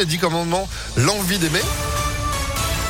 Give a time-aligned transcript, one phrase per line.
[0.00, 1.60] les 10 commandements, l'envie d'aimer.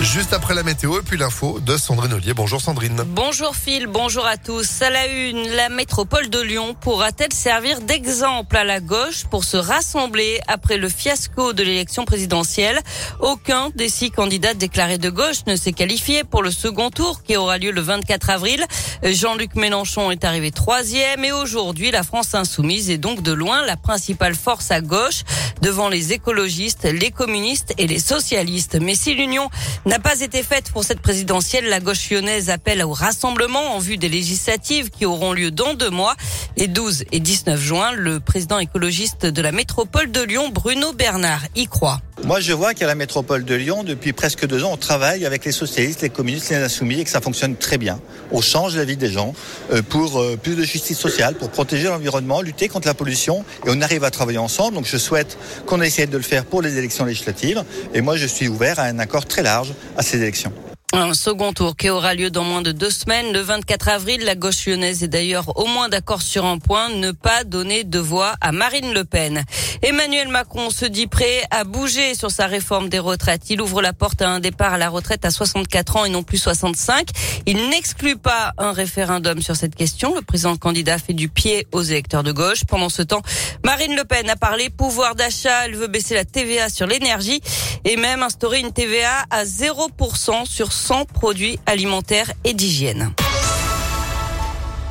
[0.00, 2.32] Juste après la météo et puis l'info de Sandrine Ollier.
[2.32, 3.02] Bonjour Sandrine.
[3.04, 4.80] Bonjour Phil, bonjour à tous.
[4.80, 9.56] À la une, la métropole de Lyon pourra-t-elle servir d'exemple à la gauche pour se
[9.56, 12.78] rassembler après le fiasco de l'élection présidentielle?
[13.18, 17.36] Aucun des six candidats déclarés de gauche ne s'est qualifié pour le second tour qui
[17.36, 18.64] aura lieu le 24 avril.
[19.02, 23.76] Jean-Luc Mélenchon est arrivé troisième et aujourd'hui la France insoumise est donc de loin la
[23.76, 25.24] principale force à gauche
[25.60, 28.78] devant les écologistes, les communistes et les socialistes.
[28.80, 29.50] Mais si l'union
[29.88, 31.66] n'a pas été faite pour cette présidentielle.
[31.66, 35.88] La gauche lyonnaise appelle au rassemblement en vue des législatives qui auront lieu dans deux
[35.88, 36.14] mois.
[36.58, 41.40] Les 12 et 19 juin, le président écologiste de la métropole de Lyon, Bruno Bernard,
[41.56, 42.02] y croit.
[42.24, 45.44] Moi, je vois qu'à la métropole de Lyon, depuis presque deux ans, on travaille avec
[45.44, 48.00] les socialistes, les communistes, les insoumis et que ça fonctionne très bien.
[48.32, 49.34] On change la vie des gens
[49.72, 53.68] euh, pour euh, plus de justice sociale, pour protéger l'environnement, lutter contre la pollution et
[53.68, 54.74] on arrive à travailler ensemble.
[54.74, 57.62] Donc, je souhaite qu'on essaie de le faire pour les élections législatives
[57.94, 60.52] et moi, je suis ouvert à un accord très large à ces élections.
[60.94, 64.24] Un second tour qui aura lieu dans moins de deux semaines, le 24 avril.
[64.24, 67.98] La gauche lyonnaise est d'ailleurs au moins d'accord sur un point, ne pas donner de
[67.98, 69.44] voix à Marine Le Pen.
[69.82, 73.50] Emmanuel Macron se dit prêt à bouger sur sa réforme des retraites.
[73.50, 76.22] Il ouvre la porte à un départ à la retraite à 64 ans et non
[76.22, 77.08] plus 65.
[77.44, 80.14] Il n'exclut pas un référendum sur cette question.
[80.14, 82.64] Le président candidat fait du pied aux électeurs de gauche.
[82.64, 83.22] Pendant ce temps,
[83.62, 85.66] Marine Le Pen a parlé pouvoir d'achat.
[85.66, 87.42] Elle veut baisser la TVA sur l'énergie
[87.84, 93.12] et même instaurer une TVA à 0% sur 100 produits alimentaires et d'hygiène.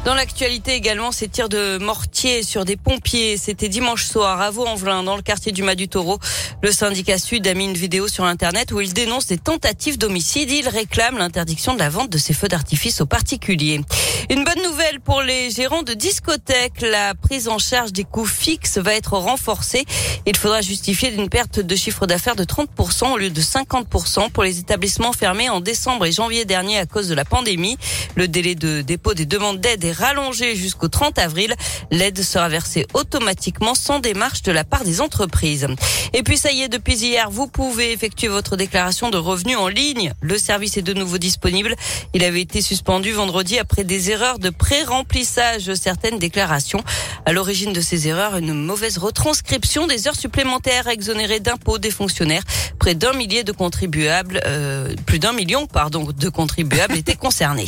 [0.05, 3.35] Dans l'actualité également, ces tirs de mortier sur des pompiers.
[3.37, 6.17] C'était dimanche soir à Vaux-en-Velin, dans le quartier du Mas du Taureau.
[6.61, 10.49] Le syndicat Sud a mis une vidéo sur Internet où il dénonce des tentatives d'homicide.
[10.49, 13.81] Il réclame l'interdiction de la vente de ces feux d'artifice aux particuliers.
[14.29, 16.81] Une bonne nouvelle pour les gérants de discothèques.
[16.81, 19.83] La prise en charge des coûts fixes va être renforcée.
[20.25, 24.43] Il faudra justifier d'une perte de chiffre d'affaires de 30% au lieu de 50% pour
[24.43, 27.77] les établissements fermés en décembre et janvier dernier à cause de la pandémie.
[28.15, 31.53] Le délai de dépôt des demandes d'aide est rallongé jusqu'au 30 avril.
[31.91, 35.67] L'aide sera versée automatiquement sans démarche de la part des entreprises.
[36.13, 39.67] Et puis ça y est, depuis hier, vous pouvez effectuer votre déclaration de revenus en
[39.67, 40.13] ligne.
[40.21, 41.75] Le service est de nouveau disponible.
[42.13, 46.83] Il avait été suspendu vendredi après des erreurs de pré-remplissage de certaines déclarations.
[47.25, 52.43] À l'origine de ces erreurs, une mauvaise retranscription des heures supplémentaires exonérées d'impôts des fonctionnaires.
[52.79, 57.67] Près d'un millier de contribuables, euh, plus d'un million, pardon, de contribuables étaient concernés.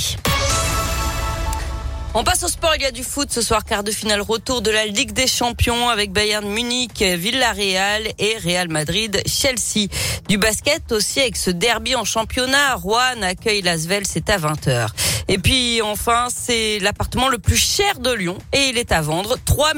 [2.16, 4.64] On passe au sport, il y a du foot ce soir, quart de finale retour
[4.64, 9.88] de la Ligue des Champions avec Bayern Munich, Villarreal et Real Madrid, Chelsea.
[10.28, 14.88] Du basket aussi avec ce derby en championnat, Rouen accueille Lasvel, c'est à 20h.
[15.28, 19.38] Et puis enfin, c'est l'appartement le plus cher de Lyon et il est à vendre
[19.46, 19.74] 3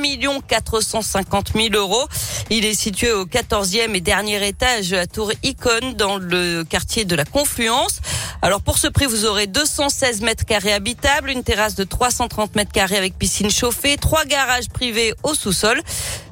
[0.48, 2.08] 450 000 euros.
[2.50, 7.16] Il est situé au 14e et dernier étage à Tour Icône dans le quartier de
[7.16, 8.00] la Confluence.
[8.44, 12.72] Alors pour ce prix, vous aurez 216 mètres carrés habitables, une terrasse de 330 mètres
[12.72, 15.79] carrés avec piscine chauffée, trois garages privés au sous-sol.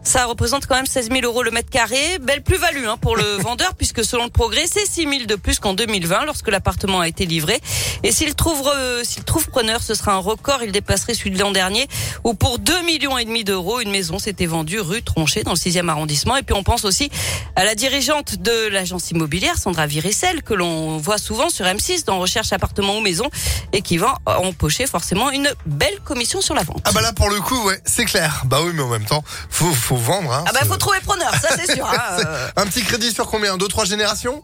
[0.04, 2.20] Ça représente quand même 16 000 euros le mètre carré.
[2.22, 5.60] Belle plus-value hein, pour le vendeur puisque selon le progrès, c'est 6 000 de plus
[5.60, 7.60] qu'en 2020 lorsque l'appartement a été livré.
[8.04, 10.64] Et s'il trouve, euh, s'il trouve preneur, ce sera un record.
[10.64, 11.88] Il dépasserait celui de l'an dernier
[12.24, 15.58] où pour 2 millions et demi d'euros, une maison s'était vendue rue Tronchet dans le
[15.58, 16.38] 6e arrondissement.
[16.38, 17.10] Et puis on pense aussi
[17.56, 22.20] à la dirigeante de l'agence immobilière, Sandra Viricel, que l'on voit souvent sur M6 dans
[22.20, 23.30] Recherche appartement ou maison
[23.74, 26.81] et qui va empocher forcément une belle commission sur la vente.
[26.86, 28.44] Ah bah là pour le coup, ouais, c'est clair.
[28.46, 30.31] Bah oui, mais en même temps, faut, faut vendre.
[30.31, 31.85] Hein, ah bah faut trouver preneur, ça c'est sûr.
[31.85, 32.47] Hein, euh.
[32.55, 33.57] Un petit crédit sur combien?
[33.57, 34.44] Deux, trois générations?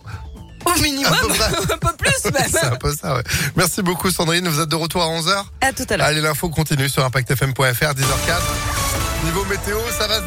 [0.66, 2.44] Au minimum, un peu, plus même.
[2.50, 3.23] C'est un peu ça, ouais.
[3.56, 6.07] Merci beaucoup Sandrine, vous êtes de retour à 11h À tout à l'heure.
[6.07, 7.95] Allez, l'info continue sur ImpactFM.fr, 10h04.
[9.25, 10.19] Niveau météo, ça va